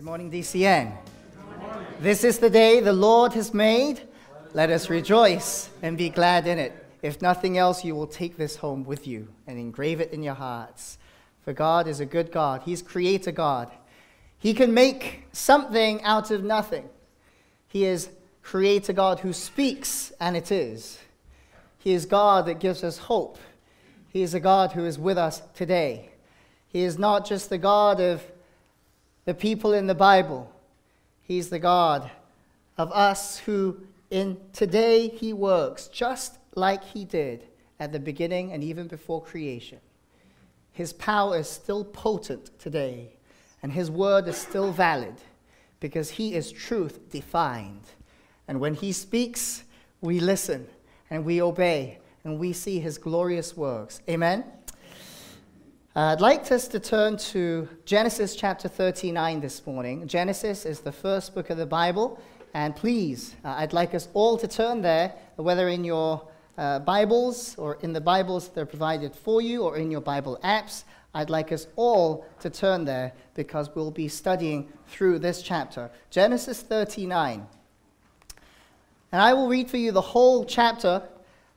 [0.00, 0.96] Good morning, DCN.
[2.00, 4.00] This is the day the Lord has made.
[4.54, 6.72] Let us rejoice and be glad in it.
[7.02, 10.32] If nothing else, you will take this home with you and engrave it in your
[10.32, 10.96] hearts.
[11.44, 12.62] For God is a good God.
[12.62, 13.70] He's creator God.
[14.38, 16.88] He can make something out of nothing.
[17.68, 18.08] He is
[18.42, 20.98] creator God who speaks, and it is.
[21.76, 23.36] He is God that gives us hope.
[24.08, 26.08] He is a God who is with us today.
[26.68, 28.22] He is not just the God of
[29.30, 30.50] the people in the Bible,
[31.22, 32.10] He's the God
[32.76, 33.76] of us who
[34.10, 37.44] in today He works just like He did
[37.78, 39.78] at the beginning and even before creation.
[40.72, 43.12] His power is still potent today,
[43.62, 45.14] and His word is still valid
[45.78, 47.84] because He is truth defined.
[48.48, 49.62] And when He speaks,
[50.00, 50.66] we listen
[51.08, 54.00] and we obey and we see His glorious works.
[54.08, 54.42] Amen?
[55.96, 60.06] Uh, I'd like us to turn to Genesis chapter 39 this morning.
[60.06, 62.22] Genesis is the first book of the Bible,
[62.54, 67.56] and please, uh, I'd like us all to turn there, whether in your uh, Bibles
[67.58, 70.84] or in the Bibles that are provided for you or in your Bible apps.
[71.12, 75.90] I'd like us all to turn there because we'll be studying through this chapter.
[76.08, 77.44] Genesis 39.
[79.10, 81.02] And I will read for you the whole chapter.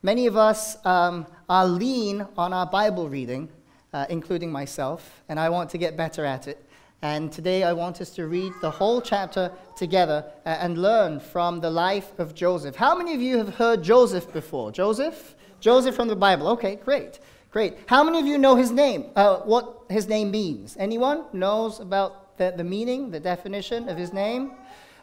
[0.01, 3.49] Many of us um, are lean on our Bible reading
[3.93, 6.65] uh, including myself, and I want to get better at it.
[7.01, 11.59] And today I want us to read the whole chapter together uh, and learn from
[11.59, 12.77] the life of Joseph.
[12.77, 14.71] How many of you have heard Joseph before?
[14.71, 15.35] Joseph?
[15.59, 16.47] Joseph from the Bible.
[16.49, 17.19] Okay, great.
[17.51, 17.77] Great.
[17.85, 19.11] How many of you know his name?
[19.15, 20.75] Uh, what his name means?
[20.79, 24.53] Anyone knows about the, the meaning, the definition of his name?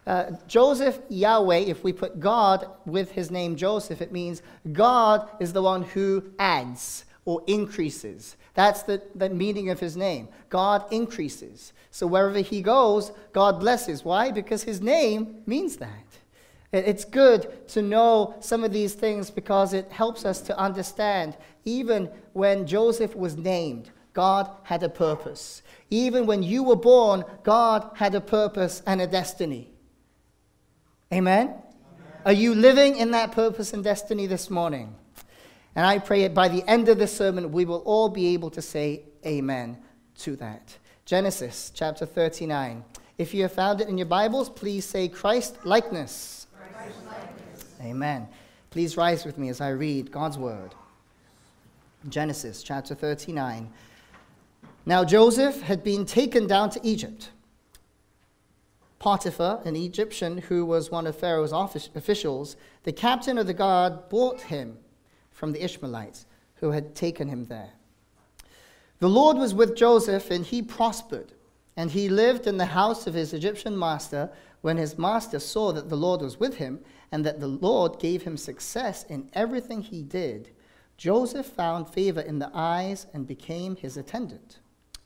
[0.06, 5.52] Uh, Joseph Yahweh, if we put God with his name Joseph, it means God is
[5.52, 8.36] the one who adds or increases.
[8.60, 10.28] That's the, the meaning of his name.
[10.50, 11.72] God increases.
[11.90, 14.04] So wherever he goes, God blesses.
[14.04, 14.30] Why?
[14.30, 16.04] Because his name means that.
[16.70, 21.38] It's good to know some of these things because it helps us to understand.
[21.64, 25.62] Even when Joseph was named, God had a purpose.
[25.88, 29.70] Even when you were born, God had a purpose and a destiny.
[31.10, 31.46] Amen?
[31.46, 31.62] Amen?
[32.26, 34.96] Are you living in that purpose and destiny this morning?
[35.80, 38.50] And I pray that by the end of this sermon, we will all be able
[38.50, 39.78] to say amen
[40.18, 40.76] to that.
[41.06, 42.84] Genesis chapter 39.
[43.16, 46.48] If you have found it in your Bibles, please say Christ likeness.
[46.54, 47.64] Christ likeness.
[47.80, 48.28] Amen.
[48.68, 50.74] Please rise with me as I read God's word.
[52.10, 53.70] Genesis chapter 39.
[54.84, 57.30] Now Joseph had been taken down to Egypt.
[58.98, 61.52] Potiphar, an Egyptian who was one of Pharaoh's
[61.94, 64.76] officials, the captain of the guard, bought him
[65.40, 67.70] from the Ishmaelites who had taken him there.
[68.98, 71.32] The Lord was with Joseph, and he prospered,
[71.78, 74.30] and he lived in the house of his Egyptian master
[74.60, 76.80] when his master saw that the Lord was with him,
[77.10, 80.50] and that the Lord gave him success in everything he did.
[80.98, 84.58] Joseph found favor in the eyes and became his attendant.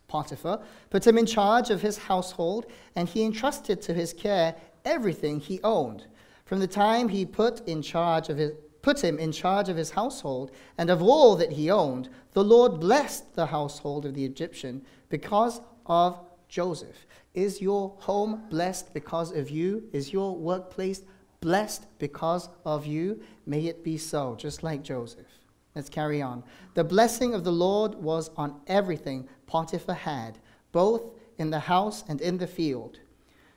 [0.09, 2.66] Potiphar put him in charge of his household,
[2.97, 6.06] and he entrusted to his care everything he owned.
[6.45, 8.51] From the time he put in charge of his,
[8.84, 12.81] put him in charge of his household and of all that he owned, the Lord
[12.81, 17.06] blessed the household of the Egyptian because of Joseph.
[17.33, 19.84] Is your home blessed because of you?
[19.95, 21.00] Is your workplace
[21.41, 23.22] blessed because of you?
[23.47, 25.33] May it be so, just like Joseph.
[25.75, 26.45] Let's carry on.
[26.75, 30.39] The blessing of the Lord was on everything Potiphar had,
[30.72, 32.99] both in the house and in the field.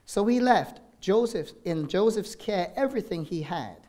[0.06, 3.87] So he left Joseph in Joseph's care everything he had.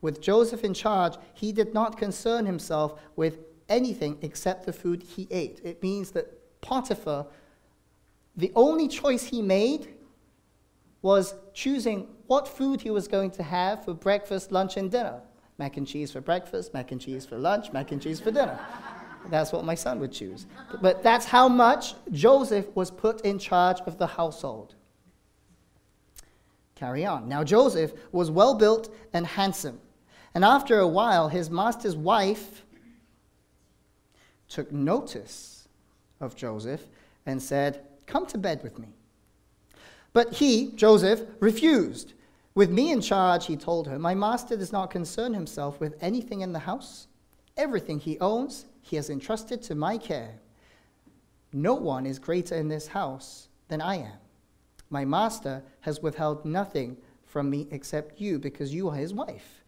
[0.00, 3.38] With Joseph in charge, he did not concern himself with
[3.68, 5.60] anything except the food he ate.
[5.62, 7.26] It means that Potiphar,
[8.36, 9.88] the only choice he made
[11.02, 15.20] was choosing what food he was going to have for breakfast, lunch, and dinner.
[15.58, 18.58] Mac and cheese for breakfast, mac and cheese for lunch, mac and cheese for dinner.
[19.28, 20.46] That's what my son would choose.
[20.80, 24.74] But that's how much Joseph was put in charge of the household.
[26.74, 27.28] Carry on.
[27.28, 29.78] Now, Joseph was well built and handsome.
[30.34, 32.64] And after a while, his master's wife
[34.48, 35.68] took notice
[36.20, 36.86] of Joseph
[37.26, 38.88] and said, Come to bed with me.
[40.12, 42.14] But he, Joseph, refused.
[42.54, 46.40] With me in charge, he told her, My master does not concern himself with anything
[46.40, 47.06] in the house.
[47.56, 50.34] Everything he owns, he has entrusted to my care.
[51.52, 54.18] No one is greater in this house than I am.
[54.88, 59.59] My master has withheld nothing from me except you, because you are his wife.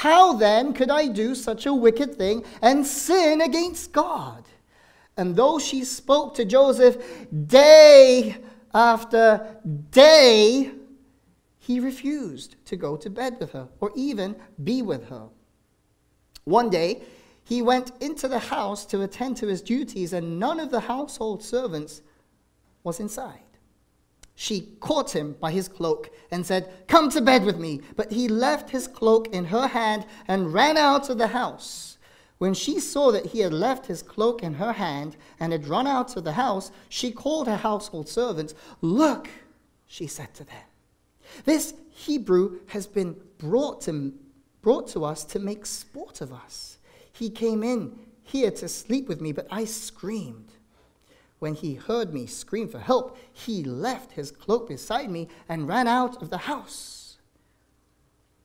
[0.00, 4.44] How then could I do such a wicked thing and sin against God?
[5.16, 7.02] And though she spoke to Joseph
[7.46, 8.36] day
[8.74, 9.56] after
[9.90, 10.70] day,
[11.58, 15.30] he refused to go to bed with her or even be with her.
[16.44, 17.00] One day,
[17.42, 21.42] he went into the house to attend to his duties, and none of the household
[21.42, 22.02] servants
[22.84, 23.45] was inside.
[24.36, 27.80] She caught him by his cloak and said, Come to bed with me.
[27.96, 31.98] But he left his cloak in her hand and ran out of the house.
[32.38, 35.86] When she saw that he had left his cloak in her hand and had run
[35.86, 38.54] out of the house, she called her household servants.
[38.82, 39.30] Look,
[39.86, 40.64] she said to them,
[41.44, 44.12] this Hebrew has been brought to,
[44.62, 46.78] brought to us to make sport of us.
[47.12, 50.52] He came in here to sleep with me, but I screamed.
[51.38, 55.86] When he heard me scream for help, he left his cloak beside me and ran
[55.86, 57.18] out of the house.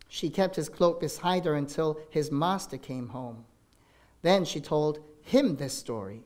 [0.08, 3.46] She kept his cloak beside her until his master came home.
[4.22, 6.24] Then she told him this story.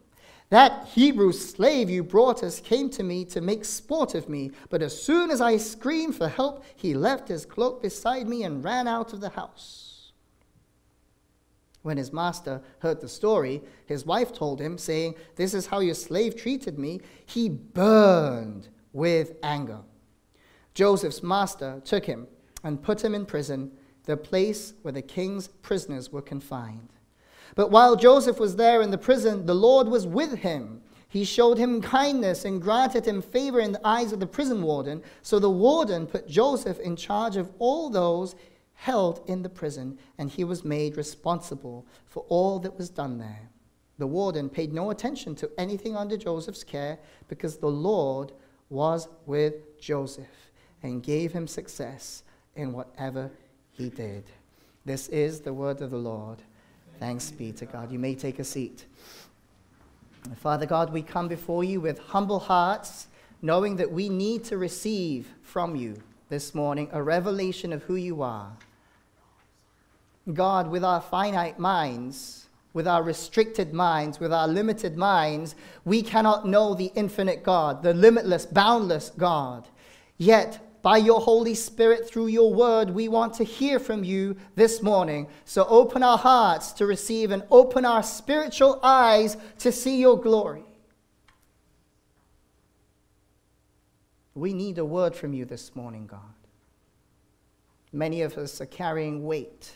[0.49, 4.81] That Hebrew slave you brought us came to me to make sport of me, but
[4.81, 8.87] as soon as I screamed for help, he left his cloak beside me and ran
[8.87, 9.94] out of the house.
[11.85, 15.93] When his master heard the story, his wife told him, saying, This is how your
[15.93, 16.99] slave treated me.
[17.27, 19.81] He burned with anger.
[20.73, 22.25] Joseph's master took him
[22.63, 23.71] and put him in prison,
[24.05, 26.89] the place where the king's prisoners were confined.
[27.53, 30.81] But while Joseph was there in the prison, the Lord was with him.
[31.07, 35.03] He showed him kindness and granted him favor in the eyes of the prison warden.
[35.21, 38.35] So the warden put Joseph in charge of all those
[38.75, 43.49] held in the prison, and he was made responsible for all that was done there.
[43.97, 48.33] The warden paid no attention to anything under Joseph's care because the Lord
[48.69, 50.51] was with Joseph
[50.83, 52.23] and gave him success
[52.55, 53.31] in whatever
[53.71, 54.25] he did.
[54.85, 56.39] This is the word of the Lord.
[56.99, 57.91] Thanks be to God.
[57.91, 58.85] You may take a seat.
[60.35, 63.07] Father God, we come before you with humble hearts,
[63.41, 68.21] knowing that we need to receive from you this morning a revelation of who you
[68.21, 68.51] are.
[70.33, 75.55] God, with our finite minds, with our restricted minds, with our limited minds,
[75.85, 79.67] we cannot know the infinite God, the limitless, boundless God.
[80.17, 84.83] Yet, by your Holy Spirit through your word, we want to hear from you this
[84.83, 85.27] morning.
[85.43, 90.63] So open our hearts to receive and open our spiritual eyes to see your glory.
[94.35, 96.19] We need a word from you this morning, God.
[97.91, 99.71] Many of us are carrying weight,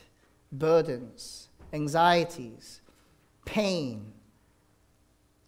[0.51, 2.81] burdens, anxieties,
[3.45, 4.13] pain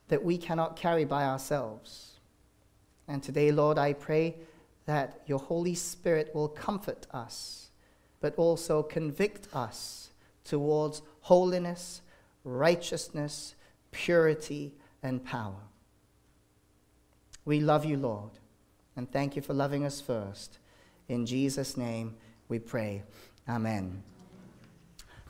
[0.08, 2.20] that we cannot carry by ourselves.
[3.08, 4.36] And today, Lord, I pray
[4.86, 7.70] that your Holy Spirit will comfort us,
[8.20, 10.12] but also convict us
[10.44, 12.02] towards holiness,
[12.44, 13.56] righteousness,
[13.92, 15.56] purity, and power.
[17.46, 18.32] We love you, Lord,
[18.96, 20.60] and thank you for loving us first.
[21.08, 22.16] In Jesus' name
[22.48, 23.04] we pray.
[23.48, 24.11] Amen.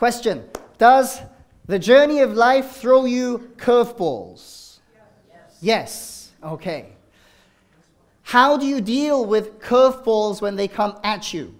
[0.01, 0.49] Question
[0.79, 1.21] Does
[1.67, 4.79] the journey of life throw you curveballs?
[5.29, 5.59] Yes.
[5.61, 6.31] yes.
[6.43, 6.93] Okay.
[8.23, 11.53] How do you deal with curveballs when they come at you?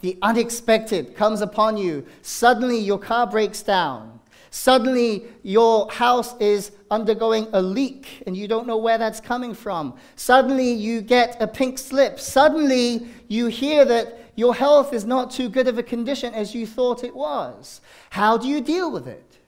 [0.00, 2.06] The unexpected comes upon you.
[2.22, 4.20] Suddenly, your car breaks down.
[4.48, 9.98] Suddenly, your house is undergoing a leak and you don't know where that's coming from.
[10.14, 12.20] Suddenly, you get a pink slip.
[12.20, 16.66] Suddenly, you hear that your health is not too good of a condition as you
[16.66, 17.80] thought it was.
[18.10, 19.38] How do you deal with it?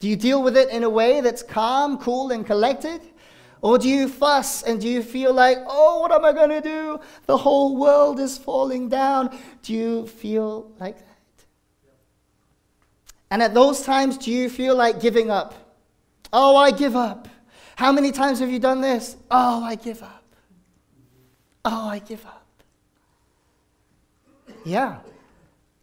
[0.00, 3.00] Do you deal with it in a way that's calm, cool, and collected?
[3.60, 6.60] Or do you fuss and do you feel like, oh, what am I going to
[6.60, 7.00] do?
[7.26, 9.36] The whole world is falling down.
[9.62, 11.04] Do you feel like that?
[13.30, 15.54] And at those times, do you feel like giving up?
[16.32, 17.28] Oh, I give up.
[17.76, 19.16] How many times have you done this?
[19.30, 20.24] Oh, I give up.
[21.64, 22.47] Oh, I give up.
[24.64, 24.98] Yeah.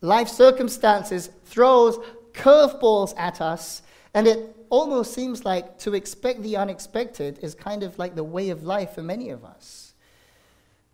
[0.01, 1.97] Life circumstances throws
[2.33, 3.81] curveballs at us,
[4.13, 8.49] and it almost seems like to expect the unexpected is kind of like the way
[8.49, 9.93] of life for many of us.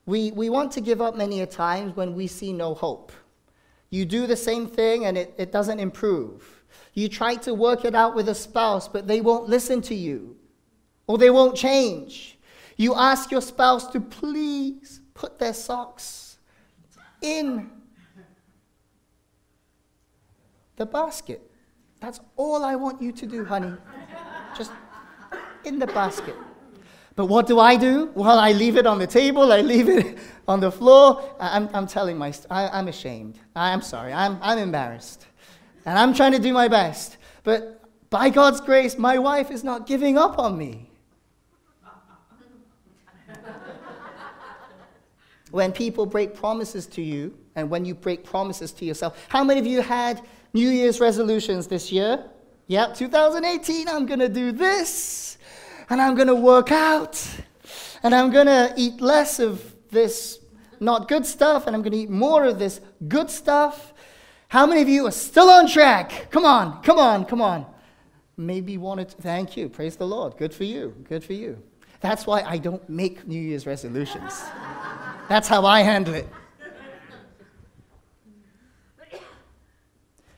[0.06, 3.12] We, we want to give up many a times when we see no hope.
[3.90, 6.64] You do the same thing and it, it doesn't improve.
[6.94, 10.38] You try to work it out with a spouse, but they won't listen to you
[11.08, 12.38] or they won't change.
[12.78, 16.31] You ask your spouse to please put their socks
[17.22, 17.70] in
[20.76, 21.42] the basket.
[22.00, 23.74] That's all I want you to do, honey.
[24.58, 24.72] Just
[25.64, 26.36] in the basket.
[27.16, 28.10] But what do I do?
[28.16, 31.36] Well, I leave it on the table, I leave it on the floor.
[31.40, 33.38] I'm, I'm telling my, I, am ashamed.
[33.56, 35.28] I'm sorry, I'm, I'm embarrassed.
[35.86, 37.18] And I'm trying to do my best.
[37.44, 40.91] But by God's grace, my wife is not giving up on me.
[45.52, 49.26] When people break promises to you and when you break promises to yourself.
[49.30, 50.22] How many of you had
[50.54, 52.26] New Year's resolutions this year?
[52.68, 55.38] Yep, 2018, I'm going to do this,
[55.90, 57.22] and I'm going to work out,
[58.02, 60.40] and I'm going to eat less of this
[60.80, 63.94] not good stuff, and I'm going to eat more of this good stuff.
[64.48, 66.28] How many of you are still on track?
[66.32, 67.66] Come on, come on, come on.
[68.38, 69.70] Maybe wanted to thank you.
[69.70, 70.38] Praise the Lord.
[70.38, 70.96] Good for you.
[71.08, 71.62] Good for you.
[72.00, 74.42] That's why I don't make New Year's resolutions.
[75.32, 76.28] That's how I handle it.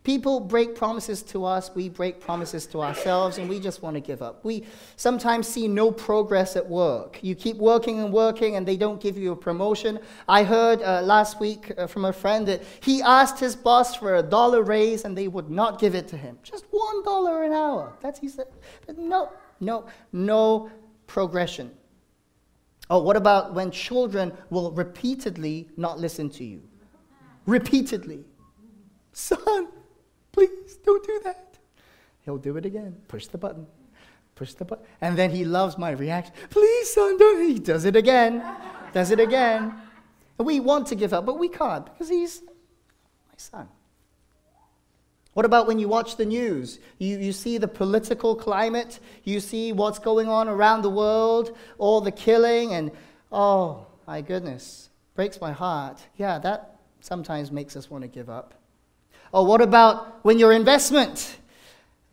[0.03, 3.99] People break promises to us, we break promises to ourselves, and we just want to
[3.99, 4.45] give up.
[4.45, 7.17] We sometimes see no progress at work.
[7.23, 9.97] You keep working and working, and they don't give you a promotion.
[10.29, 14.17] I heard uh, last week uh, from a friend that he asked his boss for
[14.17, 16.37] a dollar raise, and they would not give it to him.
[16.43, 17.97] Just one dollar an hour.
[17.99, 18.45] That's he said.
[18.95, 20.69] No, no, no
[21.07, 21.71] progression.
[22.93, 26.61] Oh, what about when children will repeatedly not listen to you?
[27.47, 28.23] Repeatedly.
[29.13, 29.67] Son,
[30.31, 31.57] Please don't do that.
[32.25, 32.95] He'll do it again.
[33.07, 33.65] Push the button.
[34.35, 34.85] Push the button.
[35.01, 36.35] And then he loves my reaction.
[36.51, 37.47] Please, son, don't.
[37.47, 38.43] He does it again.
[38.93, 39.73] Does it again.
[40.37, 43.67] we want to give up, but we can't because he's my son.
[45.33, 46.79] What about when you watch the news?
[46.99, 52.01] You, you see the political climate, you see what's going on around the world, all
[52.01, 52.91] the killing, and
[53.31, 55.99] oh my goodness, breaks my heart.
[56.17, 58.53] Yeah, that sometimes makes us want to give up.
[59.31, 61.37] Or what about when your investment?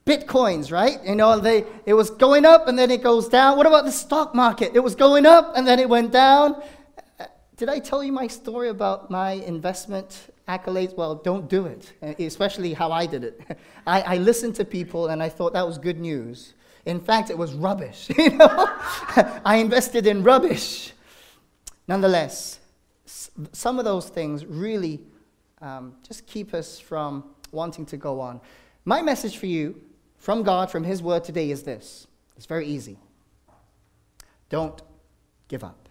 [0.07, 0.99] Bitcoins, right?
[1.05, 3.59] You know, they, it was going up and then it goes down.
[3.59, 4.73] What about the stock market?
[4.75, 6.61] It was going up and then it went down.
[7.19, 10.97] Uh, did I tell you my story about my investment accolades?
[10.97, 13.41] Well, don't do it, especially how I did it.
[13.87, 16.55] I, I listened to people and I thought that was good news.
[16.87, 18.11] In fact, it was rubbish.
[18.19, 18.49] You know,
[19.45, 20.93] I invested in rubbish.
[21.87, 22.61] Nonetheless,
[23.53, 25.01] some of those things really
[25.61, 28.41] um, just keep us from wanting to go on.
[28.85, 29.81] My message for you
[30.17, 32.97] from God, from His Word today is this it's very easy.
[34.49, 34.81] Don't
[35.49, 35.89] give up.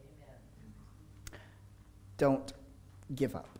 [0.00, 1.40] Amen.
[2.16, 2.52] Don't
[3.14, 3.57] give up.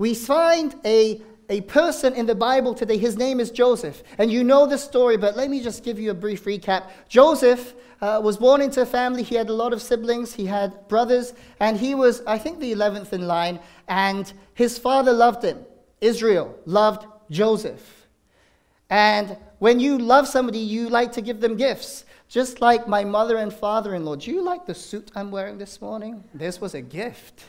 [0.00, 2.96] We find a, a person in the Bible today.
[2.96, 4.02] His name is Joseph.
[4.16, 6.88] And you know the story, but let me just give you a brief recap.
[7.10, 9.22] Joseph uh, was born into a family.
[9.22, 12.72] He had a lot of siblings, he had brothers, and he was, I think, the
[12.72, 13.60] 11th in line.
[13.88, 15.58] And his father loved him.
[16.00, 18.06] Israel loved Joseph.
[18.88, 22.06] And when you love somebody, you like to give them gifts.
[22.26, 24.16] Just like my mother and father in law.
[24.16, 26.24] Do you like the suit I'm wearing this morning?
[26.32, 27.44] This was a gift.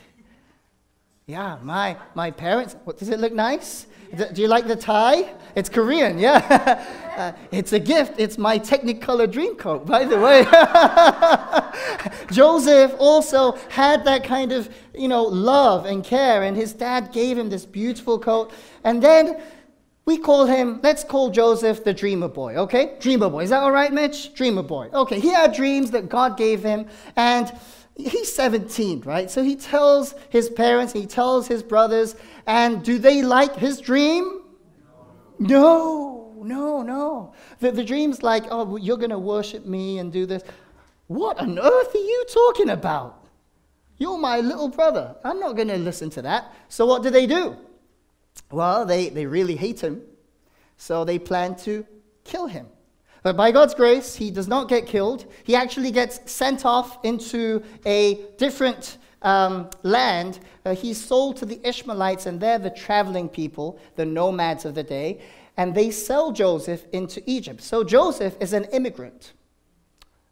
[1.26, 3.86] Yeah, my, my parents, what, does it look nice?
[4.34, 5.32] Do you like the tie?
[5.54, 6.84] It's Korean, yeah.
[7.16, 8.14] uh, it's a gift.
[8.18, 10.44] It's my Technicolor dream coat, by the way.
[12.32, 17.38] Joseph also had that kind of, you know, love and care, and his dad gave
[17.38, 18.52] him this beautiful coat.
[18.82, 19.40] And then
[20.04, 22.96] we call him, let's call Joseph the dreamer boy, okay?
[22.98, 23.44] Dreamer boy.
[23.44, 24.34] Is that all right, Mitch?
[24.34, 24.88] Dreamer boy.
[24.92, 27.52] Okay, he had dreams that God gave him, and
[27.96, 29.30] he's 17, right?
[29.30, 34.42] So he tells his parents, he tells his brothers, and do they like his dream?
[35.38, 37.34] No, no, no.
[37.60, 40.42] The, the dream's like, oh, you're going to worship me and do this.
[41.06, 43.26] What on earth are you talking about?
[43.98, 45.14] You're my little brother.
[45.24, 46.52] I'm not going to listen to that.
[46.68, 47.56] So what do they do?
[48.50, 50.02] Well, they, they really hate him.
[50.76, 51.86] So they plan to
[52.24, 52.66] kill him.
[53.22, 55.26] But by God's grace, he does not get killed.
[55.44, 60.40] He actually gets sent off into a different um, land.
[60.64, 64.82] Uh, he's sold to the Ishmaelites, and they're the traveling people, the nomads of the
[64.82, 65.20] day.
[65.56, 67.62] And they sell Joseph into Egypt.
[67.62, 69.34] So Joseph is an immigrant.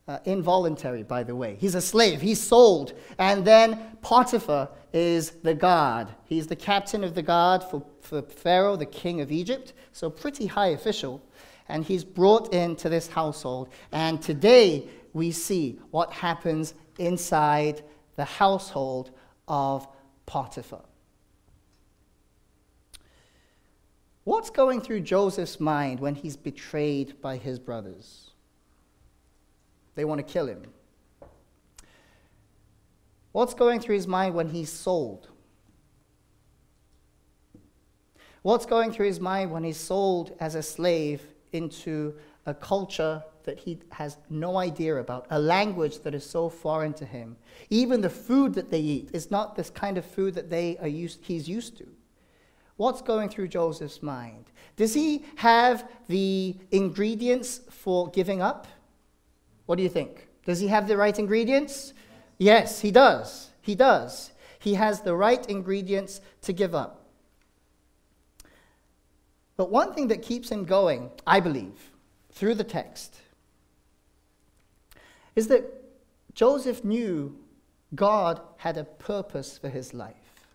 [0.09, 1.57] Uh, involuntary, by the way.
[1.61, 2.21] He's a slave.
[2.21, 2.95] He's sold.
[3.19, 6.09] And then Potiphar is the guard.
[6.25, 9.73] He's the captain of the guard for, for Pharaoh, the king of Egypt.
[9.93, 11.23] So, pretty high official
[11.71, 13.69] and he's brought into this household.
[13.93, 17.83] And today we see what happens inside
[18.17, 19.13] the household
[19.49, 19.89] of
[20.27, 20.83] Potiphar.
[24.25, 28.31] What's going through Joseph's mind when he's betrayed by his brothers?
[29.95, 30.63] They want to kill him.
[33.33, 35.29] What's going through his mind when he's sold?
[38.43, 42.15] What's going through his mind when he's sold as a slave into
[42.47, 47.05] a culture that he has no idea about, a language that is so foreign to
[47.05, 47.37] him.
[47.71, 50.89] Even the food that they eat is not this kind of food that they are
[50.89, 51.87] used, he's used to.
[52.77, 54.47] What's going through Joseph's mind?
[54.77, 58.67] Does he have the ingredients for giving up?
[59.67, 60.29] What do you think?
[60.47, 61.93] Does he have the right ingredients?
[62.39, 63.51] Yes, he does.
[63.61, 64.33] He does.
[64.59, 67.00] He has the right ingredients to give up.
[69.61, 71.91] But one thing that keeps him going, I believe,
[72.33, 73.15] through the text,
[75.37, 75.65] is that
[76.33, 77.37] Joseph knew
[77.95, 80.47] God had a purpose for his life.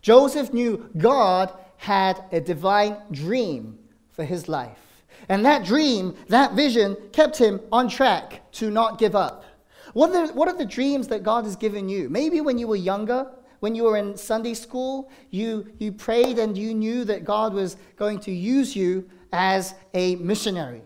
[0.00, 3.78] Joseph knew God had a divine dream
[4.12, 5.04] for his life.
[5.28, 9.44] And that dream, that vision, kept him on track to not give up.
[9.92, 12.08] What are, the, what are the dreams that God has given you?
[12.08, 13.26] Maybe when you were younger,
[13.60, 17.76] when you were in Sunday school, you, you prayed and you knew that God was
[17.96, 20.82] going to use you as a missionary.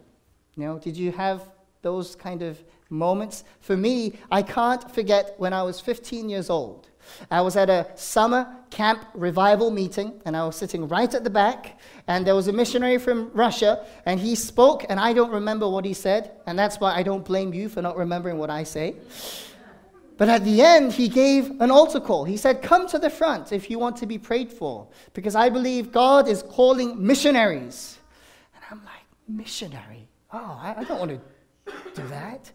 [0.56, 1.50] You know, did you have
[1.82, 3.44] those kind of moments?
[3.60, 6.88] For me, I can't forget when I was 15 years old.
[7.30, 11.30] I was at a summer camp revival meeting, and I was sitting right at the
[11.30, 15.68] back, and there was a missionary from Russia, and he spoke, and I don't remember
[15.68, 18.62] what he said, and that's why I don't blame you for not remembering what I
[18.62, 18.96] say.
[20.22, 22.22] But at the end, he gave an altar call.
[22.22, 25.48] He said, Come to the front if you want to be prayed for, because I
[25.48, 27.98] believe God is calling missionaries.
[28.54, 30.06] And I'm like, Missionary?
[30.32, 32.52] Oh, I, I don't want to do that.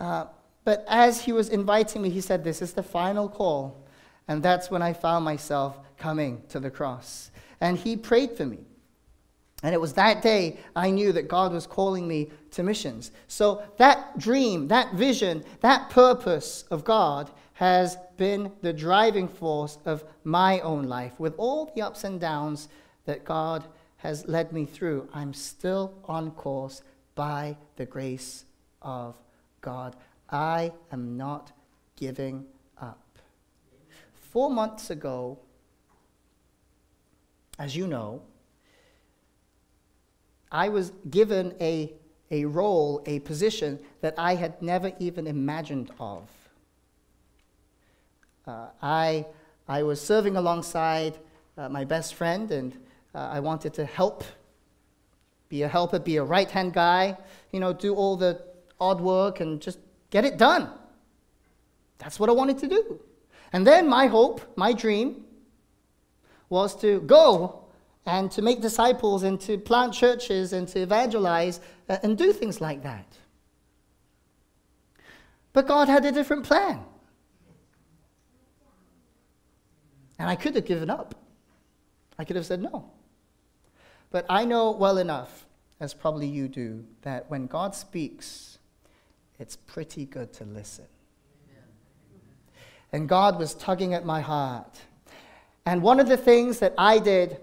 [0.00, 0.24] Uh,
[0.64, 3.86] but as he was inviting me, he said, This is the final call.
[4.26, 7.30] And that's when I found myself coming to the cross.
[7.60, 8.66] And he prayed for me.
[9.62, 13.12] And it was that day I knew that God was calling me to missions.
[13.28, 20.04] So that dream, that vision, that purpose of God has been the driving force of
[20.24, 21.18] my own life.
[21.20, 22.68] With all the ups and downs
[23.04, 23.64] that God
[23.98, 26.82] has led me through, I'm still on course
[27.14, 28.44] by the grace
[28.82, 29.16] of
[29.60, 29.96] God.
[30.30, 31.52] I am not
[31.96, 32.46] giving
[32.80, 33.18] up.
[34.14, 35.38] Four months ago,
[37.58, 38.22] as you know,
[40.50, 41.92] I was given a,
[42.30, 46.28] a role, a position that I had never even imagined of.
[48.46, 49.26] Uh, I,
[49.68, 51.18] I was serving alongside
[51.56, 52.72] uh, my best friend, and
[53.14, 54.24] uh, I wanted to help,
[55.48, 57.16] be a helper, be a right hand guy,
[57.52, 58.42] you know, do all the
[58.78, 59.78] odd work and just
[60.10, 60.70] Get it done.
[61.98, 63.00] That's what I wanted to do.
[63.52, 65.24] And then my hope, my dream,
[66.48, 67.65] was to go
[68.06, 72.60] and to make disciples and to plant churches and to evangelize uh, and do things
[72.60, 73.06] like that.
[75.52, 76.80] But God had a different plan.
[80.18, 81.14] And I could have given up.
[82.18, 82.90] I could have said no.
[84.10, 85.46] But I know well enough,
[85.80, 88.58] as probably you do, that when God speaks,
[89.38, 90.86] it's pretty good to listen.
[92.92, 94.78] And God was tugging at my heart.
[95.66, 97.40] And one of the things that I did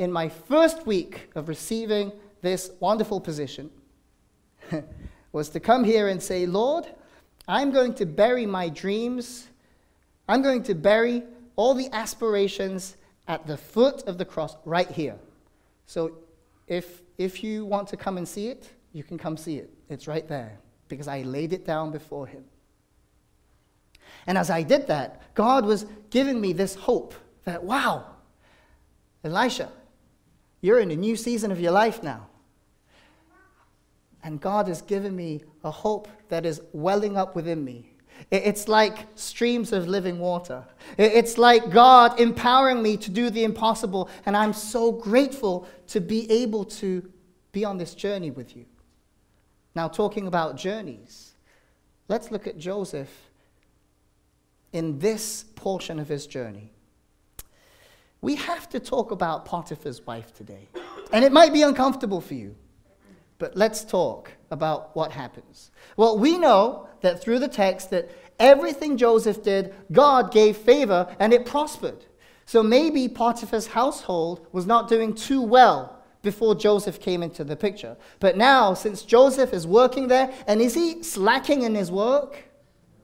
[0.00, 2.10] in my first week of receiving
[2.40, 3.70] this wonderful position
[5.32, 6.86] was to come here and say, Lord,
[7.46, 9.48] I'm going to bury my dreams.
[10.26, 11.22] I'm going to bury
[11.54, 12.96] all the aspirations
[13.28, 15.18] at the foot of the cross right here.
[15.84, 16.12] So
[16.66, 19.68] if, if you want to come and see it, you can come see it.
[19.90, 20.58] It's right there
[20.88, 22.44] because I laid it down before him.
[24.26, 28.06] And as I did that, God was giving me this hope that, wow,
[29.22, 29.70] Elisha,
[30.60, 32.26] you're in a new season of your life now.
[34.22, 37.86] And God has given me a hope that is welling up within me.
[38.30, 40.64] It's like streams of living water.
[40.98, 44.10] It's like God empowering me to do the impossible.
[44.26, 47.10] And I'm so grateful to be able to
[47.52, 48.66] be on this journey with you.
[49.74, 51.32] Now, talking about journeys,
[52.08, 53.10] let's look at Joseph
[54.72, 56.72] in this portion of his journey.
[58.22, 60.68] We have to talk about Potiphar's wife today.
[61.12, 62.54] And it might be uncomfortable for you,
[63.38, 65.70] but let's talk about what happens.
[65.96, 71.32] Well, we know that through the text that everything Joseph did, God gave favor and
[71.32, 72.04] it prospered.
[72.44, 77.96] So maybe Potiphar's household was not doing too well before Joseph came into the picture.
[78.18, 82.44] But now, since Joseph is working there, and is he slacking in his work?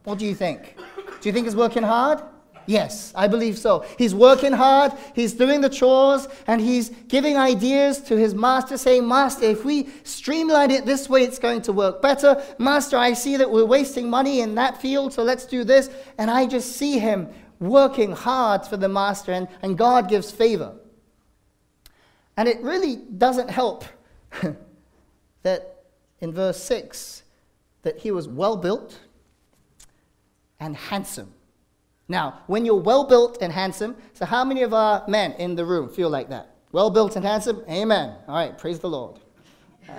[0.05, 0.77] What do you think?
[1.21, 2.21] Do you think he's working hard?
[2.67, 3.85] Yes, I believe so.
[3.97, 9.07] He's working hard, he's doing the chores, and he's giving ideas to his master, saying,
[9.07, 12.43] Master, if we streamline it this way, it's going to work better.
[12.59, 15.91] Master, I see that we're wasting money in that field, so let's do this.
[16.19, 17.29] And I just see him
[17.61, 20.75] working hard for the master, and, and God gives favor.
[22.37, 23.85] And it really doesn't help
[25.43, 25.85] that
[26.21, 27.23] in verse 6
[27.83, 28.99] that he was well built
[30.59, 31.33] and handsome.
[32.09, 35.65] Now, when you're well built and handsome, so how many of our men in the
[35.65, 36.55] room feel like that?
[36.71, 37.63] Well built and handsome?
[37.69, 38.15] Amen.
[38.29, 39.19] All right, praise the Lord.
[39.89, 39.95] Uh,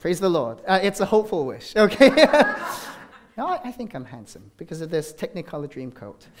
[0.00, 0.60] praise the Lord.
[0.66, 2.10] Uh, it's a hopeful wish, okay?
[3.36, 6.26] No, I, I think I'm handsome because of this Technicolor dream coat.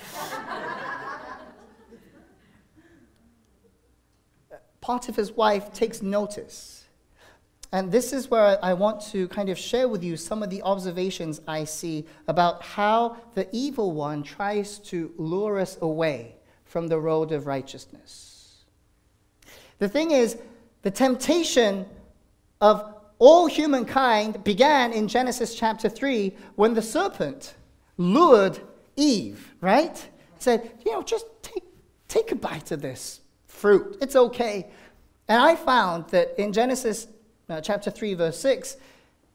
[4.82, 6.75] Potiphar's wife takes notice.
[7.76, 10.62] And this is where I want to kind of share with you some of the
[10.62, 16.98] observations I see about how the evil one tries to lure us away from the
[16.98, 18.64] road of righteousness.
[19.78, 20.38] The thing is,
[20.80, 21.84] the temptation
[22.62, 27.56] of all humankind began in Genesis chapter 3 when the serpent
[27.98, 28.58] lured
[28.96, 30.08] Eve, right?
[30.38, 31.64] Said, you know, just take,
[32.08, 33.98] take a bite of this fruit.
[34.00, 34.66] It's okay.
[35.28, 37.08] And I found that in Genesis
[37.48, 38.76] uh, chapter 3, verse 6,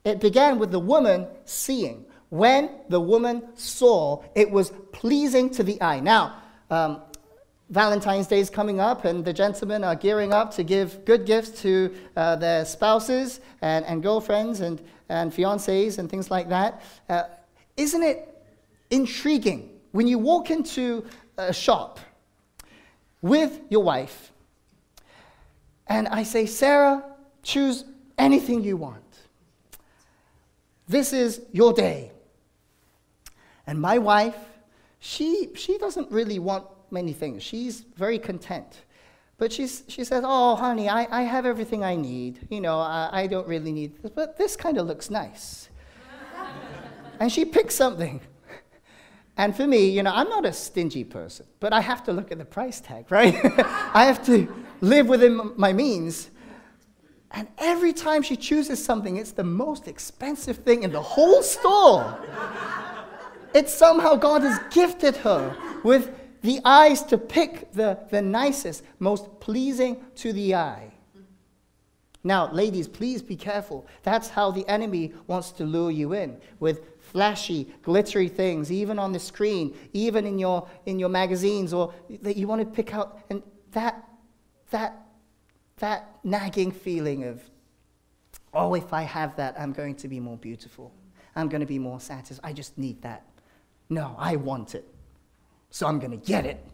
[0.03, 2.05] it began with the woman seeing.
[2.29, 5.99] When the woman saw, it was pleasing to the eye.
[5.99, 6.37] Now,
[6.69, 7.01] um,
[7.69, 11.61] Valentine's Day is coming up, and the gentlemen are gearing up to give good gifts
[11.61, 16.81] to uh, their spouses and, and girlfriends and, and fiancés and things like that.
[17.09, 17.23] Uh,
[17.77, 18.27] isn't it
[18.89, 21.05] intriguing when you walk into
[21.37, 21.99] a shop
[23.21, 24.31] with your wife
[25.87, 27.03] and I say, Sarah,
[27.43, 27.85] choose
[28.21, 29.03] anything you want.
[30.87, 32.11] This is your day.
[33.65, 34.35] And my wife,
[34.99, 37.43] she, she doesn't really want many things.
[37.43, 38.81] She's very content.
[39.37, 42.47] But she's, she says, Oh, honey, I, I have everything I need.
[42.49, 45.69] You know, I, I don't really need this, but this kind of looks nice.
[47.19, 48.21] and she picks something.
[49.37, 52.31] And for me, you know, I'm not a stingy person, but I have to look
[52.31, 53.33] at the price tag, right?
[53.93, 54.47] I have to
[54.81, 56.29] live within my means.
[57.33, 62.19] And every time she chooses something, it's the most expensive thing in the whole store.
[63.53, 69.39] it's somehow God has gifted her with the eyes to pick the, the nicest, most
[69.39, 70.91] pleasing to the eye.
[72.23, 73.87] Now, ladies, please be careful.
[74.03, 79.11] That's how the enemy wants to lure you in with flashy, glittery things, even on
[79.11, 83.23] the screen, even in your, in your magazines, or that you want to pick out.
[83.29, 83.41] And
[83.71, 84.07] that,
[84.69, 84.99] that,
[85.81, 87.41] that nagging feeling of,
[88.53, 90.91] oh, if I have that, I'm going to be more beautiful.
[91.35, 92.49] I'm going to be more satisfied.
[92.49, 93.25] I just need that.
[93.89, 94.87] No, I want it.
[95.69, 96.65] So I'm going to get it.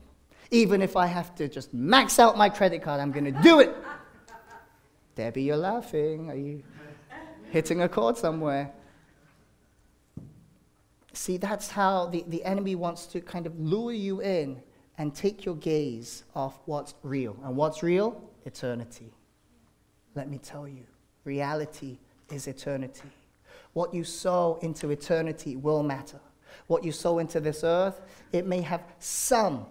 [0.52, 3.60] Even if I have to just max out my credit card, I'm going to do
[3.60, 3.76] it.
[5.16, 6.30] Debbie, you're laughing.
[6.30, 6.64] Are you
[7.52, 8.72] hitting a chord somewhere?
[11.14, 14.62] See, that's how the, the enemy wants to kind of lure you in
[14.98, 17.36] and take your gaze off what's real.
[17.44, 18.22] And what's real?
[18.48, 19.12] Eternity.
[20.16, 20.86] Let me tell you,
[21.24, 22.00] reality
[22.32, 23.10] is eternity.
[23.74, 26.20] What you sow into eternity will matter.
[26.66, 29.66] What you sow into this earth, it may have some,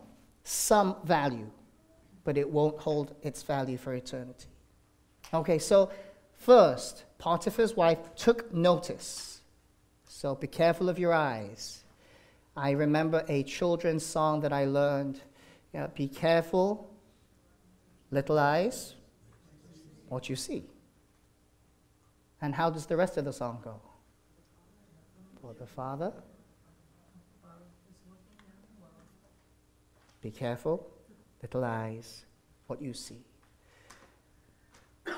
[0.44, 1.50] some value,
[2.22, 4.46] but it won't hold its value for eternity.
[5.34, 5.90] Okay, so
[6.34, 9.36] first, Potiphar's wife took notice
[10.16, 11.84] so be careful of your eyes.
[12.56, 15.20] I remember a children's song that I learned.
[15.94, 16.88] Be careful,
[18.10, 18.94] little eyes,
[20.08, 20.64] what you see.
[22.40, 23.80] And how does the rest of the song go?
[25.40, 26.12] For the Father.
[30.20, 30.86] Be careful,
[31.42, 32.24] little eyes,
[32.66, 33.24] what you see.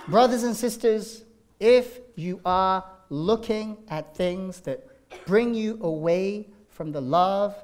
[0.09, 1.25] Brothers and sisters,
[1.61, 4.87] if you are looking at things that
[5.27, 7.55] bring you away from the love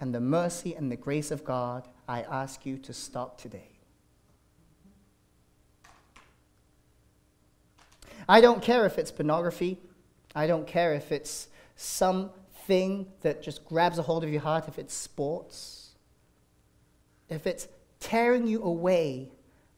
[0.00, 3.75] and the mercy and the grace of God, I ask you to stop today.
[8.28, 9.78] I don't care if it's pornography.
[10.34, 14.78] I don't care if it's something that just grabs a hold of your heart, if
[14.78, 15.90] it's sports,
[17.28, 17.68] if it's
[18.00, 19.30] tearing you away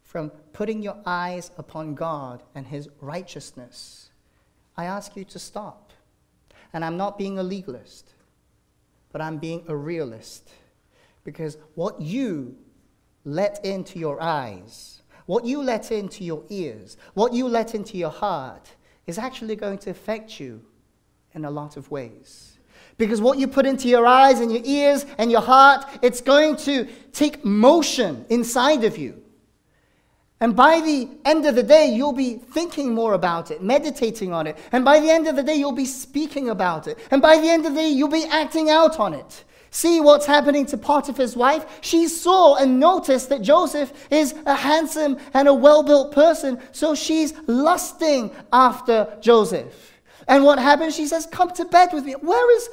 [0.09, 4.09] from putting your eyes upon God and His righteousness.
[4.75, 5.93] I ask you to stop.
[6.73, 8.13] And I'm not being a legalist,
[9.11, 10.49] but I'm being a realist.
[11.23, 12.57] Because what you
[13.23, 18.09] let into your eyes, what you let into your ears, what you let into your
[18.09, 18.67] heart
[19.05, 20.59] is actually going to affect you
[21.35, 22.57] in a lot of ways.
[22.97, 26.55] Because what you put into your eyes and your ears and your heart, it's going
[26.55, 29.21] to take motion inside of you.
[30.39, 34.47] And by the end of the day, you'll be thinking more about it, meditating on
[34.47, 34.57] it.
[34.71, 36.97] And by the end of the day, you'll be speaking about it.
[37.11, 39.43] And by the end of the day, you'll be acting out on it.
[39.71, 41.65] See what's happening to Potiphar's wife?
[41.81, 46.95] She saw and noticed that Joseph is a handsome and a well built person, so
[46.95, 50.01] she's lusting after Joseph.
[50.27, 50.95] And what happens?
[50.95, 52.13] She says, Come to bed with me.
[52.13, 52.69] Where is,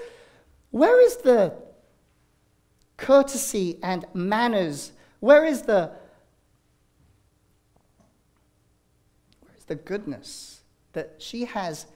[0.71, 1.55] where is the
[2.97, 4.93] courtesy and manners?
[5.21, 5.91] Where is the
[9.41, 10.61] where is the goodness
[10.93, 11.87] that she has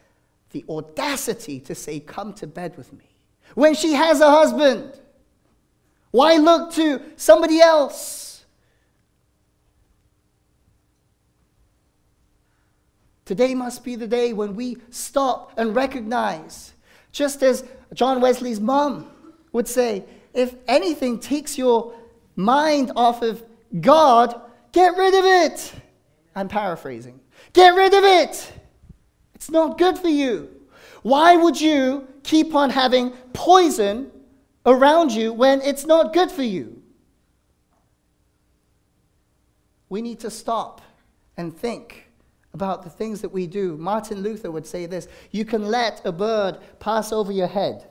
[0.53, 3.10] the audacity to say, Come to bed with me.
[3.55, 4.93] When she has a husband?
[6.11, 8.45] Why look to somebody else?
[13.25, 16.73] Today must be the day when we stop and recognize,
[17.13, 19.09] just as John Wesley's mom
[19.53, 21.95] would say, if anything takes your
[22.35, 23.45] mind off of
[23.81, 24.41] God,
[24.73, 25.73] get rid of it.
[26.35, 27.21] I'm paraphrasing.
[27.53, 28.53] Get rid of it.
[29.35, 30.51] It's not good for you.
[31.03, 34.11] Why would you keep on having poison
[34.67, 36.83] around you when it's not good for you?
[39.89, 40.81] We need to stop
[41.37, 42.11] and think
[42.53, 43.77] about the things that we do.
[43.77, 47.89] Martin Luther would say this You can let a bird pass over your head,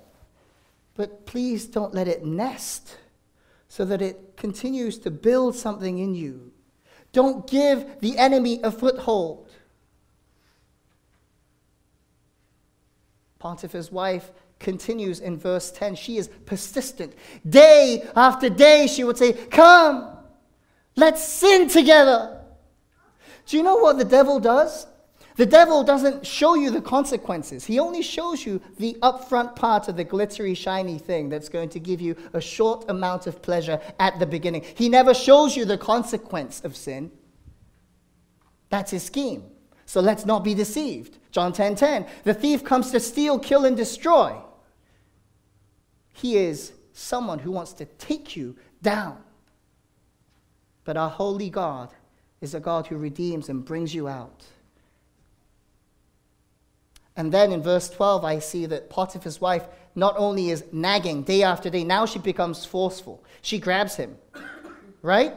[0.95, 2.97] but please don't let it nest
[3.67, 6.51] so that it continues to build something in you.
[7.11, 9.48] Don't give the enemy a foothold.
[13.39, 15.95] Potiphar's wife continues in verse 10.
[15.95, 17.13] She is persistent.
[17.47, 20.17] Day after day, she would say, Come,
[20.95, 22.41] let's sin together.
[23.47, 24.85] Do you know what the devil does?
[25.37, 27.63] The devil doesn't show you the consequences.
[27.63, 31.79] He only shows you the upfront part of the glittery, shiny thing that's going to
[31.79, 34.65] give you a short amount of pleasure at the beginning.
[34.75, 37.09] He never shows you the consequence of sin.
[38.69, 39.45] That's his scheme.
[39.89, 41.17] So let's not be deceived.
[41.31, 41.55] John 10:10.
[41.55, 44.39] 10, 10, the thief comes to steal, kill and destroy.
[46.13, 49.17] He is someone who wants to take you down.
[50.83, 51.89] But our holy God
[52.39, 54.45] is a God who redeems and brings you out.
[57.15, 61.41] And then in verse 12, I see that Potiphar's wife not only is nagging day
[61.41, 63.23] after day, now she becomes forceful.
[63.41, 64.19] She grabs him.
[65.01, 65.33] Right?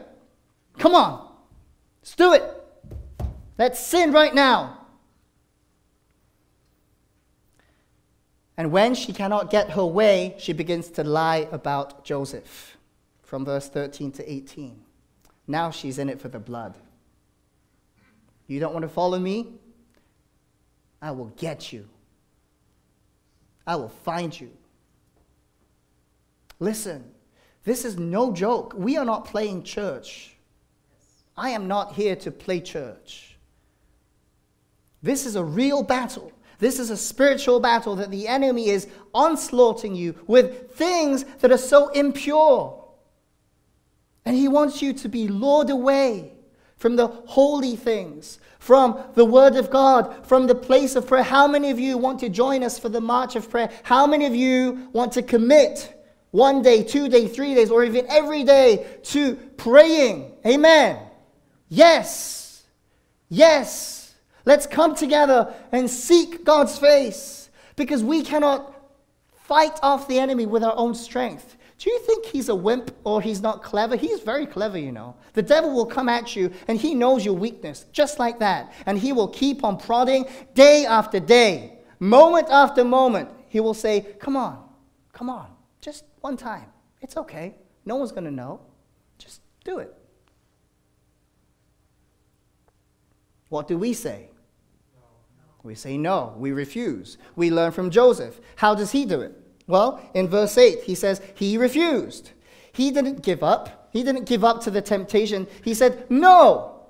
[0.76, 1.32] Come on,
[2.02, 2.61] let's do it.
[3.58, 4.78] Let's sin right now.
[8.56, 12.76] And when she cannot get her way, she begins to lie about Joseph
[13.22, 14.78] from verse 13 to 18.
[15.46, 16.76] Now she's in it for the blood.
[18.46, 19.54] You don't want to follow me?
[21.00, 21.88] I will get you.
[23.66, 24.50] I will find you.
[26.60, 27.10] Listen,
[27.64, 28.74] this is no joke.
[28.76, 30.36] We are not playing church.
[31.36, 33.31] I am not here to play church.
[35.02, 36.32] This is a real battle.
[36.58, 41.58] This is a spiritual battle that the enemy is onslaughting you with things that are
[41.58, 42.84] so impure.
[44.24, 46.32] And he wants you to be lured away
[46.76, 51.24] from the holy things, from the Word of God, from the place of prayer.
[51.24, 53.70] How many of you want to join us for the march of prayer?
[53.82, 55.98] How many of you want to commit
[56.30, 60.32] one day, two days, three days, or even every day to praying?
[60.46, 60.98] Amen.
[61.68, 62.62] Yes.
[63.28, 64.01] Yes.
[64.44, 68.74] Let's come together and seek God's face because we cannot
[69.44, 71.56] fight off the enemy with our own strength.
[71.78, 73.96] Do you think he's a wimp or he's not clever?
[73.96, 75.16] He's very clever, you know.
[75.32, 78.72] The devil will come at you and he knows your weakness, just like that.
[78.86, 83.30] And he will keep on prodding day after day, moment after moment.
[83.48, 84.62] He will say, Come on,
[85.12, 85.48] come on,
[85.80, 86.66] just one time.
[87.00, 87.56] It's okay.
[87.84, 88.60] No one's going to know.
[89.18, 89.92] Just do it.
[93.48, 94.30] What do we say?
[95.62, 96.34] We say no.
[96.36, 97.18] We refuse.
[97.36, 98.40] We learn from Joseph.
[98.56, 99.32] How does he do it?
[99.66, 102.32] Well, in verse 8, he says, He refused.
[102.72, 103.88] He didn't give up.
[103.92, 105.46] He didn't give up to the temptation.
[105.62, 106.80] He said, No.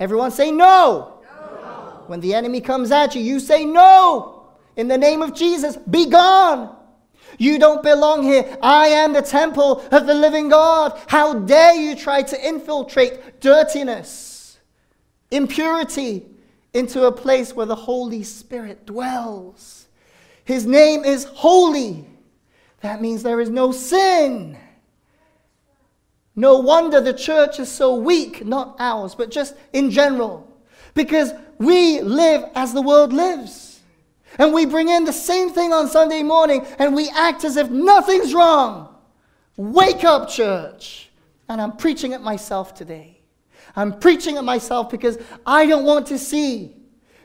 [0.00, 1.20] Everyone say no.
[1.22, 2.04] no.
[2.06, 4.48] When the enemy comes at you, you say no.
[4.76, 6.74] In the name of Jesus, be gone.
[7.38, 8.56] You don't belong here.
[8.62, 10.98] I am the temple of the living God.
[11.08, 14.58] How dare you try to infiltrate dirtiness,
[15.30, 16.26] impurity
[16.74, 19.86] into a place where the Holy Spirit dwells?
[20.44, 22.06] His name is holy.
[22.80, 24.56] That means there is no sin.
[26.34, 30.48] No wonder the church is so weak, not ours, but just in general.
[30.94, 33.80] Because we live as the world lives.
[34.38, 37.70] And we bring in the same thing on Sunday morning and we act as if
[37.70, 38.88] nothing's wrong.
[39.56, 41.10] Wake up, church.
[41.48, 43.21] And I'm preaching it myself today.
[43.74, 46.76] I'm preaching at myself because I don't want to see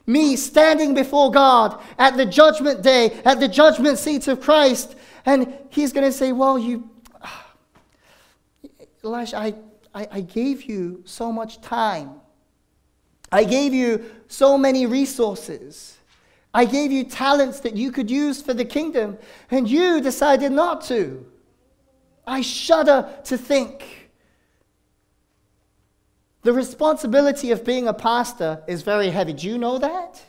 [0.06, 5.54] me standing before God at the judgment day, at the judgment seat of Christ, and
[5.70, 6.90] he's going to say, Well, you,
[9.04, 9.54] Elisha, I,
[9.94, 12.22] I, I gave you so much time.
[13.32, 15.98] I gave you so many resources.
[16.54, 19.18] I gave you talents that you could use for the kingdom,
[19.52, 21.26] and you decided not to.
[22.26, 24.07] I shudder to think.
[26.48, 29.34] The responsibility of being a pastor is very heavy.
[29.34, 30.24] Do you know that?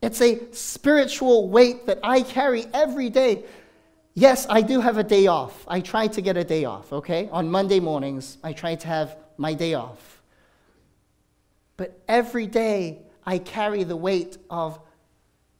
[0.00, 3.42] It's a spiritual weight that I carry every day.
[4.14, 5.64] Yes, I do have a day off.
[5.66, 7.28] I try to get a day off, okay?
[7.32, 10.22] On Monday mornings, I try to have my day off.
[11.76, 14.78] But every day, I carry the weight of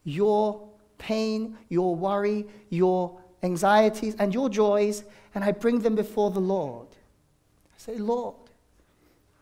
[0.05, 5.03] your pain, your worry, your anxieties, and your joys,
[5.35, 6.87] and I bring them before the Lord.
[7.75, 8.37] I say, Lord,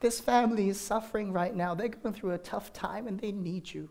[0.01, 1.75] this family is suffering right now.
[1.75, 3.89] They're going through a tough time and they need you.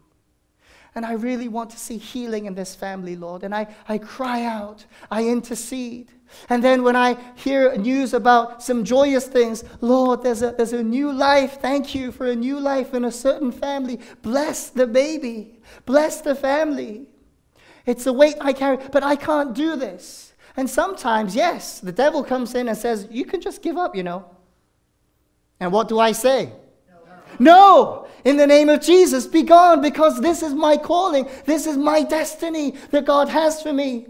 [0.95, 3.43] And I really want to see healing in this family, Lord.
[3.43, 6.11] And I, I cry out, I intercede.
[6.49, 10.83] And then when I hear news about some joyous things, Lord, there's a, there's a
[10.83, 11.59] new life.
[11.61, 13.99] Thank you for a new life in a certain family.
[14.23, 17.07] Bless the baby, bless the family.
[17.85, 20.33] It's a weight I carry, but I can't do this.
[20.57, 24.03] And sometimes, yes, the devil comes in and says, You can just give up, you
[24.03, 24.25] know.
[25.59, 26.53] And what do I say?
[27.37, 31.27] No, in the name of Jesus, be gone because this is my calling.
[31.45, 34.07] This is my destiny that God has for me.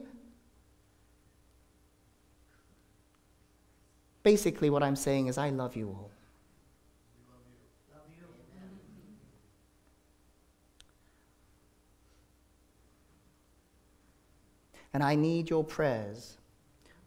[4.24, 6.12] Basically, what I'm saying is, I love you all.
[14.92, 16.38] And I need your prayers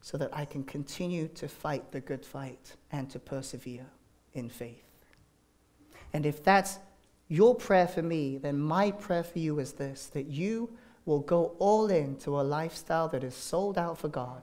[0.00, 3.87] so that I can continue to fight the good fight and to persevere
[4.35, 4.85] in faith.
[6.12, 6.79] And if that's
[7.29, 10.71] your prayer for me, then my prayer for you is this that you
[11.05, 14.42] will go all in to a lifestyle that is sold out for God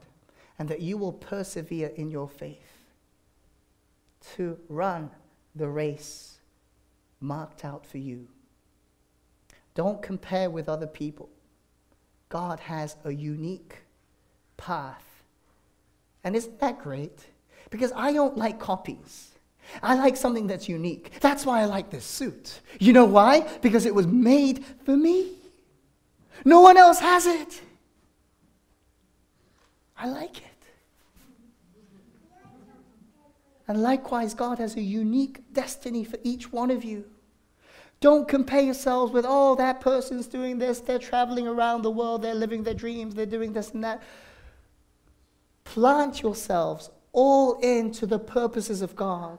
[0.58, 2.80] and that you will persevere in your faith
[4.36, 5.10] to run
[5.56, 6.40] the race
[7.22, 8.28] marked out for you.
[9.76, 11.30] Don't compare with other people.
[12.28, 13.78] God has a unique
[14.58, 15.24] path.
[16.24, 17.28] And isn't that great?
[17.70, 19.32] Because I don't like copies.
[19.82, 21.20] I like something that's unique.
[21.20, 22.62] That's why I like this suit.
[22.80, 23.48] You know why?
[23.62, 25.32] Because it was made for me.
[26.46, 27.62] No one else has it.
[29.98, 30.46] I like it.
[33.68, 37.06] And likewise, God has a unique destiny for each one of you.
[38.00, 42.34] Don't compare yourselves with, oh, that person's doing this, they're traveling around the world, they're
[42.34, 44.02] living their dreams, they're doing this and that.
[45.66, 49.38] Plant yourselves all into the purposes of God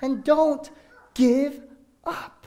[0.00, 0.70] and don't
[1.14, 1.60] give
[2.04, 2.46] up.